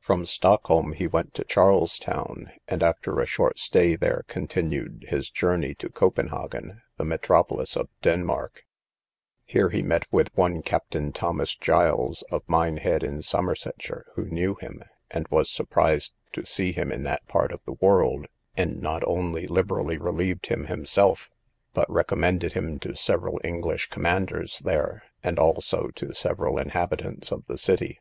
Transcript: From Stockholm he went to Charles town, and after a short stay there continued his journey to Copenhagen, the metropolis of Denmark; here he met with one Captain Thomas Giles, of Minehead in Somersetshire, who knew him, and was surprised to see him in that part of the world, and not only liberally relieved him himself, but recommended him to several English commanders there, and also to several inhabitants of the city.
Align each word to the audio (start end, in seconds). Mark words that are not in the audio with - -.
From 0.00 0.24
Stockholm 0.24 0.92
he 0.94 1.06
went 1.06 1.34
to 1.34 1.44
Charles 1.44 1.98
town, 1.98 2.52
and 2.66 2.82
after 2.82 3.20
a 3.20 3.26
short 3.26 3.58
stay 3.58 3.96
there 3.96 4.22
continued 4.26 5.04
his 5.10 5.28
journey 5.28 5.74
to 5.74 5.90
Copenhagen, 5.90 6.80
the 6.96 7.04
metropolis 7.04 7.76
of 7.76 7.90
Denmark; 8.00 8.64
here 9.44 9.68
he 9.68 9.82
met 9.82 10.06
with 10.10 10.34
one 10.34 10.62
Captain 10.62 11.12
Thomas 11.12 11.54
Giles, 11.54 12.22
of 12.30 12.48
Minehead 12.48 13.04
in 13.04 13.20
Somersetshire, 13.20 14.06
who 14.14 14.24
knew 14.30 14.54
him, 14.54 14.82
and 15.10 15.28
was 15.28 15.50
surprised 15.50 16.14
to 16.32 16.46
see 16.46 16.72
him 16.72 16.90
in 16.90 17.02
that 17.02 17.26
part 17.28 17.52
of 17.52 17.60
the 17.66 17.74
world, 17.78 18.26
and 18.56 18.80
not 18.80 19.04
only 19.04 19.46
liberally 19.46 19.98
relieved 19.98 20.46
him 20.46 20.64
himself, 20.64 21.28
but 21.74 21.90
recommended 21.92 22.54
him 22.54 22.78
to 22.78 22.96
several 22.96 23.38
English 23.44 23.90
commanders 23.90 24.60
there, 24.60 25.02
and 25.22 25.38
also 25.38 25.88
to 25.88 26.14
several 26.14 26.56
inhabitants 26.56 27.30
of 27.30 27.44
the 27.48 27.58
city. 27.58 28.00